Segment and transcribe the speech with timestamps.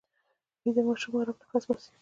[0.63, 1.89] ویده ماشوم ارام نفس باسي